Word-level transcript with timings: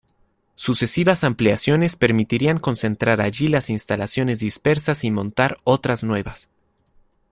Sucesivas 0.55 1.23
ampliaciones 1.23 1.95
permitirían 1.95 2.57
concentrar 2.57 3.21
allí 3.21 3.45
las 3.47 3.69
instalaciones 3.69 4.39
dispersas 4.39 5.03
y 5.03 5.11
montar 5.11 5.57
otras 5.63 6.03
nuevas. 6.03 6.49